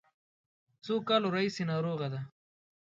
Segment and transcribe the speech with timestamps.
[0.83, 2.21] څو کالو راهیسې ناروغه دی.